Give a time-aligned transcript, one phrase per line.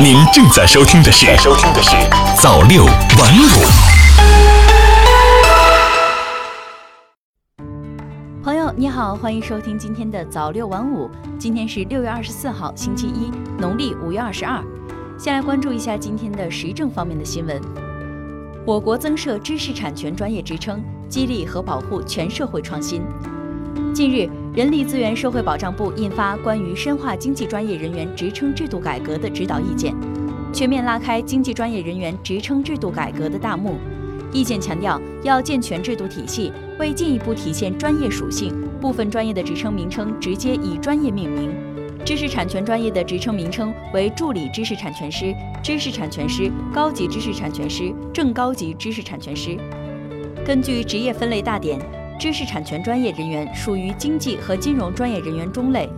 [0.00, 1.94] 您正在收听的是《收听的是
[2.40, 3.44] 早六晚五》。
[8.42, 11.08] 朋友你好，欢迎收听今天的早六晚五。
[11.38, 14.60] 今天是六月二十四号，星期一，农历五月二十二。
[15.18, 17.60] 先来关注一下今天的时政方面的新闻。
[18.66, 23.02] 我国增设知识产权专业职称，激励和保护全社会创新。
[23.94, 29.94] 近日，人力资源社会保障部印发关于深化经济专业人员职称制度改革的指导意见，
[30.52, 33.78] 全面拉开经济专业人员职称制度改革的大幕。
[34.30, 41.50] 意见强调，要健全制度体系，为进一步体现专业属性，部分专业的职称名称直接以专业命名。
[42.04, 49.56] 知识产权专业的职称名称为助理知识产权师、知识产权师、高级知识产权师、正高级知识产权师。
[50.44, 51.80] 根据职业分类大典。
[52.22, 55.90] 知识产权专业人员属于经济和金融专业人员中类，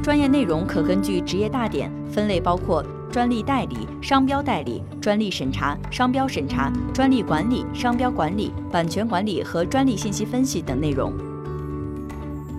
[0.00, 11.12] 专业内容可根据职业大典分类，包括专利代理、商标代理、专利审查、商标审查、专利管理、商标管理、版权管理和专利信息分析等内容。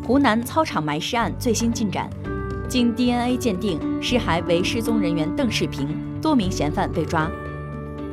[0.05, 2.09] 湖南操场埋尸案最新进展，
[2.67, 5.87] 经 DNA 鉴定，尸骸为失踪人员邓世平，
[6.21, 7.31] 多名嫌犯被抓。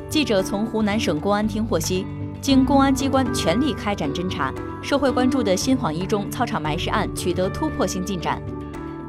[0.07, 2.05] 记者从湖南省公安厅获悉。
[2.41, 8.41] 经公安机关全力开展侦查，社会关注的新晃一中操场埋尸案取得突破性进展。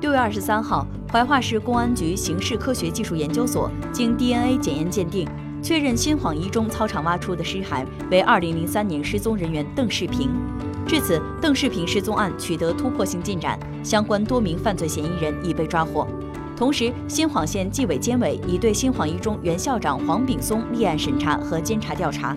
[0.02, 5.27] 六月二十三号，怀化市公安局刑事科学技术研究所经 DNA 检验鉴定，
[5.62, 10.28] 确认新晃一中操场挖出的尸骸为二零零三年失踪人员邓世平。
[10.86, 16.06] 至此，邓世平失踪案取得突破性进展，相关多名犯罪嫌疑人已被抓获。
[16.55, 22.36] 同时，新晃县纪委监委已对新晃一中原校长黄炳松立案审查和监察调查。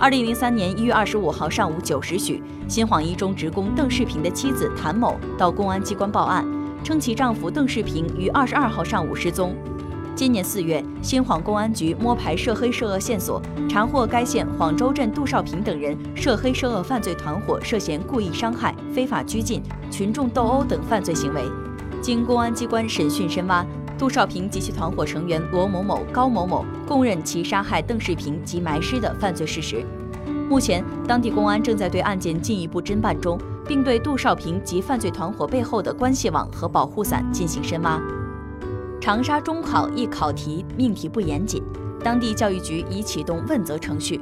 [0.00, 6.42] 二零零三年一月二十五号上午九时许，新晃一中职工邓世平的妻子谭某到公安机关报案，
[6.82, 9.54] 称其丈夫邓世平于二十二号上午失踪。
[10.16, 21.42] 今年四月，新晃公安局摸排涉黑涉恶线索，查获该县晃州镇杜少平等人涉黑涉恶犯罪团伙涉嫌故意伤害、非法拘禁、群众斗殴等犯罪行为。
[22.00, 23.62] 经公安机关审讯深挖。
[24.00, 29.84] 杜少平及其团伙成员罗某某、高某某供认其杀害邓世平及埋尸的犯罪事实。
[30.48, 33.38] 目前，当地公安正在对案件进一步侦办中，
[33.68, 38.00] 并对杜少平及犯罪团伙背后的关系网和保护伞进行深挖。
[39.02, 41.62] 长沙中考一考题命题不严谨，
[42.02, 44.18] 当地教育局已启动问责程序。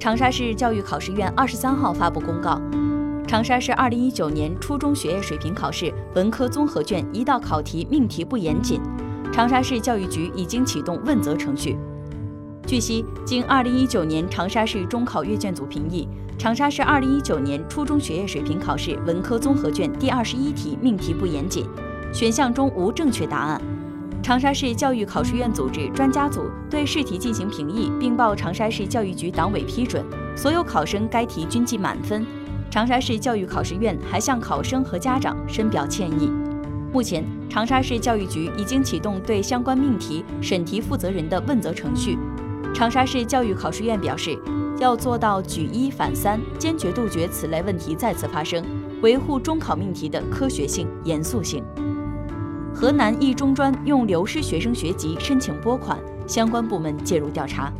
[0.00, 2.58] 长沙市教育考试院二十三号发布公告。
[3.32, 8.78] 长沙市二零一九年初中学业水平考试文科综合卷一道考题命题不严谨，
[9.32, 11.78] 长沙市教育局已经启动问责程序。
[12.66, 16.06] 据悉，经二零一九年长沙市中考阅卷组评议，
[16.36, 21.66] 长沙市二零一九年初中学业水平考试文科综合卷第二十一题命题不严谨，
[22.12, 23.58] 选项中无正确答案。
[24.22, 30.04] 长沙市教育考试院组织专家组对试题进行评议，并报长沙市教育局党委批准，
[30.36, 32.26] 所有考生该题均计满分。
[32.72, 36.32] 长沙市教育考试院还向考生和家长深表歉意。
[36.90, 42.16] 目前，长沙市教育局已经启动对相关命题审题负责人的问责程序。
[42.74, 44.38] 长沙市教育考试院表示，
[44.78, 48.64] 要做到举一反三，坚决杜绝此类问题再次发生，
[49.02, 51.62] 维护中考命题的科学性、严肃性。
[52.74, 57.70] 河南一中专用流失学生学籍申请拨款，相关部门介入调查。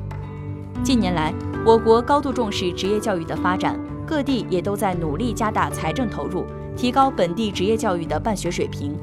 [0.85, 1.33] 近年来，
[1.65, 3.75] 我国高度重视职业教育的发展。
[4.13, 6.45] 各地也都在努力加大财政投入，
[6.77, 8.95] 提高本地职业教育的办学水平，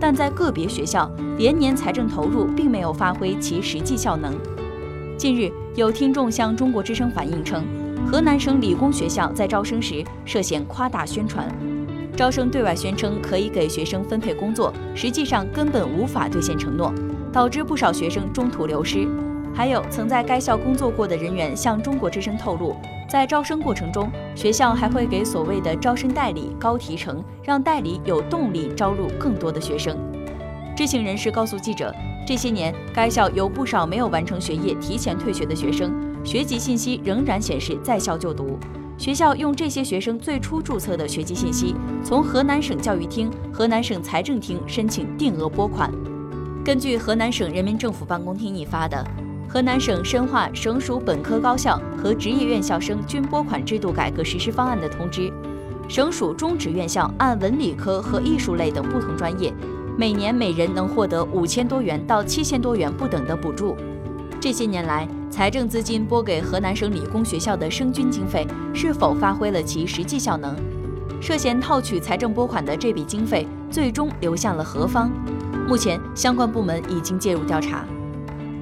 [0.00, 4.34] 但在个别学校，连年财政投入并没有发挥其实际效能。
[5.18, 7.62] 近日，有听众向中国之声反映称，
[8.10, 11.46] 河南省理工学校在招生时涉嫌夸大宣传，
[12.16, 16.90] 招生对外宣称可以给学生分配工作，实际上根本无法兑现承诺，
[17.30, 19.06] 导致不少学生中途流失。
[19.54, 22.74] 还有曾在该校工作过的人员向中国之声透露，
[23.08, 29.96] 在招生过程中，学校还会给所谓的招生代理高提成，让代理有动力招入更多的学生。
[30.76, 31.94] 知情人士告诉记者，
[32.26, 35.94] 这些年该校有不少没有完成学业、提前退学的学生，
[36.24, 38.58] 学籍信息仍然显示在校就读。
[38.98, 45.92] 学校用这些学生最初注册的学籍信息，从河南省教育厅、河南省财政厅申请定额拨款。
[46.64, 49.04] 根据河南省人民政府办公厅印发的。
[49.54, 55.32] 河南省深化省属本科高校和职业院校生均拨款制度改革实施方案的通知，
[55.88, 59.54] 省属中职院校按文理科和艺术类等不同专业，
[59.96, 63.76] 每年每人能获得五千多元到七千多元不等的补助。
[64.40, 70.52] 这些年来，财政资金拨给河南省理工学校的生均经费是否发挥了其实际效能？
[71.20, 75.12] 涉嫌套取财政拨款的这笔经费最终流向了何方？
[75.68, 77.84] 目前相关部门已经介入调查。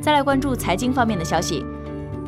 [0.02, 1.64] 再来关注财经方面的消息，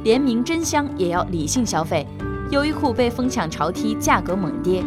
[0.04, 2.06] 联名真香也要理性消费，
[2.52, 4.80] 优衣库被疯抢潮踢，价格猛跌。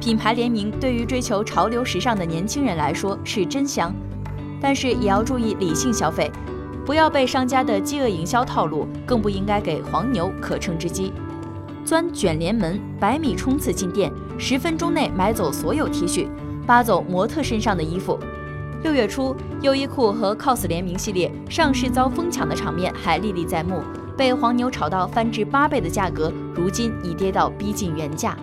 [0.00, 3.94] 品牌联名对于追求潮流时尚的年轻人来说是真香，
[4.60, 6.28] 但是也要注意理性消费，
[6.84, 11.12] 不要被商家的饥饿营销套路，更不应该给黄牛可乘之机。
[11.84, 16.26] 钻卷帘门，百米冲刺进店，十分钟内买走所有 T 恤，
[16.66, 18.18] 扒走模特身上的衣服。
[18.82, 23.82] 六月初，优衣库和 COS 联名系列上市遭疯抢的场面还历历在目，
[24.16, 28.34] 被黄牛炒到翻至八倍的价格，如今已跌到逼近原价。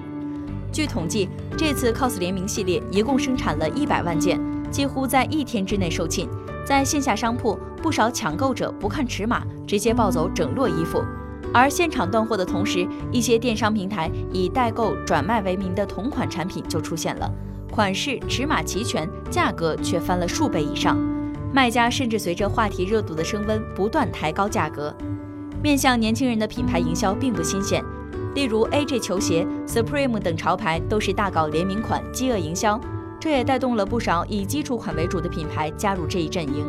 [0.71, 4.39] 据统计，这次 COS 联名系列一共生产了一百万件，
[4.69, 6.27] 几乎在一天之内售罄。
[6.63, 11.03] 在线下商铺，不少抢购者不看尺码，直接抱走整摞衣服。
[11.51, 17.31] 而现场断货的同时，一些电商平台以代购转卖为名的同款产品就出现了，
[17.77, 20.97] 款式、尺码齐全，价格却翻了数倍以上。
[21.53, 24.91] 卖家甚至随着话题热度的升温，不断抬高价格。
[25.62, 27.83] 面向年轻人的品牌营销并不新鲜。
[28.33, 32.81] 例如，AJ 球鞋、Supreme 等潮牌都是大搞联名款、饥饿营销，
[33.19, 36.65] 这也带动了不少以基础款为主的品牌加入这一阵营。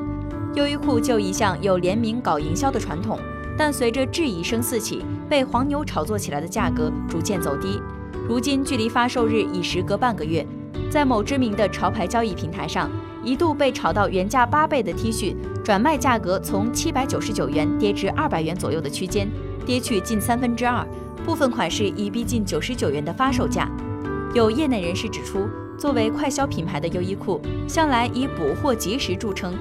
[0.56, 3.18] 优衣库就一向有联名搞营销的传统，
[3.56, 7.80] 但随着质疑声四起，被黄牛炒作起来的价格逐渐走低。
[8.28, 10.46] 如今距离发售日已时隔半个月，
[10.90, 12.90] 在某知名的潮牌交易平台上，
[13.22, 19.28] 一度被炒到原价八倍的 T 恤，转卖价格从七百九十九元跌至二百元左右的区间，
[19.66, 20.86] 跌去近三分之二。
[21.26, 23.70] 部分款式已逼近九十九元的发售价。
[24.34, 25.46] 有业内人士指出，
[25.76, 29.54] 作为快消品牌的优衣库，向来以补货及时著称。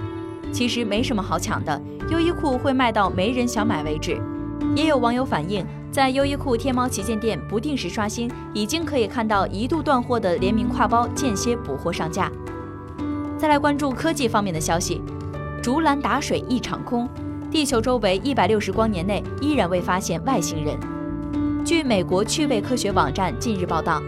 [0.51, 4.17] 其实没什么好抢的，优衣库会卖到没人想买为止。
[4.75, 5.65] 也有网友反映，
[5.97, 12.31] 在优衣库天猫旗舰店不定时刷新，已经可以看到一度断货的联名挎包间歇补货上架。
[13.35, 15.01] 再来关注科技方面的消息，
[15.59, 17.09] 竹篮打水一场空，
[17.49, 20.77] 地球周围一百六十光年内依然未发现外星人。
[21.65, 23.99] 据美国趣味科学网站近日报道，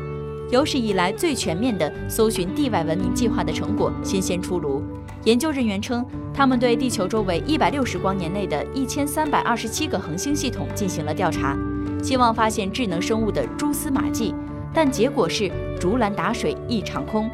[0.51, 4.83] 有史以来最全面的搜寻地外文明计划的成果新鲜出炉。
[5.23, 11.57] 研究人员称，他们对地球周围一百六十光年内的一千三百二十七个恒星系统进行了调查，
[12.01, 14.33] 希望发现智能生物的蛛丝马迹，
[14.73, 17.29] 但结果是竹篮打水一场空。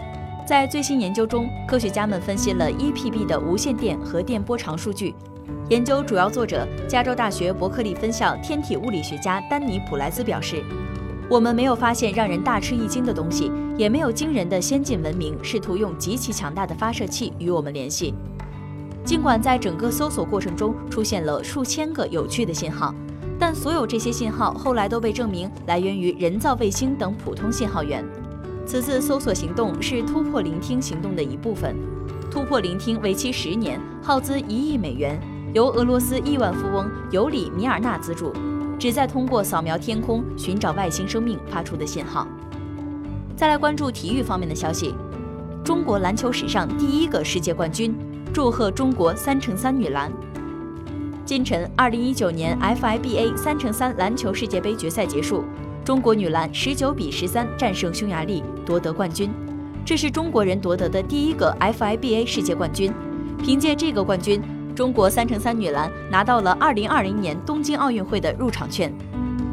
[0.45, 5.15] 在最新研究中，科学家们分析了 EPB 的无线电和电波长数据。
[5.69, 10.63] 研究主要作者、加州大学伯克利分校天体物理学家丹尼普莱斯表示
[11.27, 18.13] ：“我们没有发现让人大吃一惊的东西，也没有惊人的先进文明试图用极其强大的发射器与我们联系。
[19.03, 22.94] 尽管在整个搜索过程中出现了数千个有趣的信号，
[23.40, 28.04] 但所有这些信号后来都被证明来源于人造卫星等普通信号源。
[28.66, 31.76] 此次搜索行动是突破聆听行动的一部分。
[32.32, 35.20] 突破聆听为期十年，耗资一亿美元。”
[35.54, 38.34] 由俄罗斯亿万富翁尤里米尔纳资助，
[38.78, 42.28] 旨在通过扫描天空寻找外星生命发出的信号。
[43.38, 44.94] 再来关注体育方面的消息，
[45.64, 47.96] 中国篮球史上第一个世界冠军，
[48.34, 50.12] 祝贺中国三乘三女篮。
[51.25, 55.44] 今晨，二零一九年 FIBA 三乘三篮球世界杯决赛结束，
[55.83, 59.33] 中国女篮十九比十三战胜匈牙利，夺得冠军。
[59.83, 62.94] 这是中国人夺得的第一个 FIBA 世界冠军。
[63.44, 64.39] 凭借这个冠军。
[64.75, 68.94] 中国三乘三女篮拿到了2020年东京奥运会的入场券。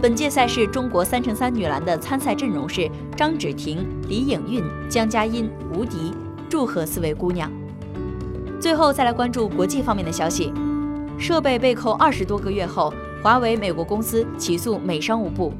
[0.00, 6.12] 本届赛事，中国三乘三女篮的参赛阵容是张芷婷、李颖韵、江佳音、吴迪。
[6.50, 7.50] 祝贺四位姑娘！
[8.60, 10.52] 最后再来关注国际方面的消息：
[11.22, 15.54] 设备被扣二十多个月后，华为美国公司起诉美商务部。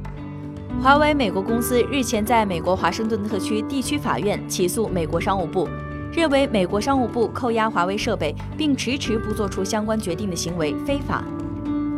[0.83, 5.69] 华为美国公司日前在美国华盛顿特区地区法院起诉美国商务部。
[6.13, 11.23] 认为美国商务部扣押华为设备并迟迟不做出相关决定的行为非法。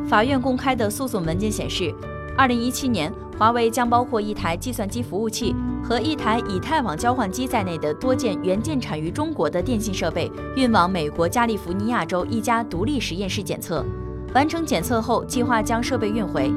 [0.07, 1.93] 法院公开的诉讼文件显示，
[2.37, 13.85] 二零一七年，华为将包括一台计算机服务器和一台以太网交换机在内的多件原建产于中国的电信设备运往美国加利福尼亚州一家独立实验室检测。
[14.35, 16.53] 完成检测后，计划将设备运回。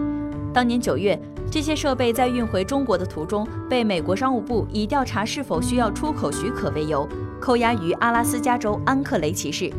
[0.54, 1.20] 当年九月。
[1.50, 7.08] 这些设备在运回中国的途中，被美国商务部以调查是否需要出口许可为由，
[7.40, 9.72] 扣押于阿拉斯加州安克雷奇市。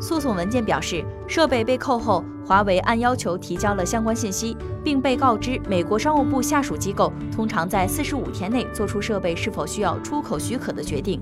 [0.00, 11.20] 诉讼文件表示，设备被扣后，华为按要求提交了相关信息，并被告知美国商务部下属机构通常在四十五天内做出设备是否需要出口许可的决定。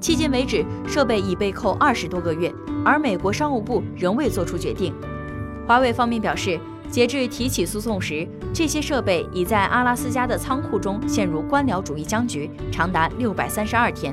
[0.00, 2.52] 迄今为止，设备已被扣二十多个月，
[2.84, 4.94] 而美国商务部仍未做出决定。
[5.66, 6.58] 华为方面表示。
[6.90, 14.12] 截至提起诉讼时，这些设备已在阿拉斯加的仓库中陷入官僚主义僵局，长达六百三十二天。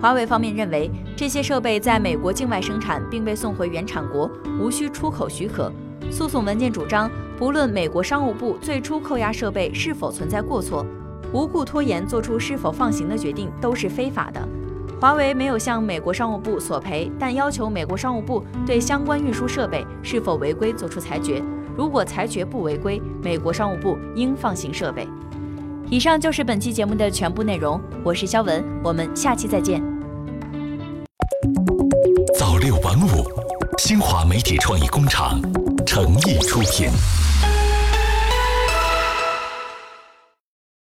[0.00, 5.68] 华为方面认为，这些设备在美国境外生产并被送回原产国，无需出口许可。
[6.12, 10.86] 诉讼文件主张，不论美国商务部最初扣押设备是否存在过错，
[11.32, 14.40] 无故拖延做出是否放行的决定都是非法的。
[15.00, 21.42] 华为没有向美国商务部索赔，但要求美国商务部对相关运输设备是否违规作出裁决。
[21.76, 25.04] 如果裁决不违规，美国商务部应放行设备。
[25.90, 29.97] 以上就是本期节目的全部内容，我是肖文，我们下期再见。
[33.98, 35.40] 新华媒体创意工厂
[35.84, 36.88] 诚意出品。